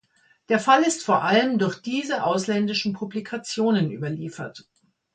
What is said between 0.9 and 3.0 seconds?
vor allem durch diese ausländischen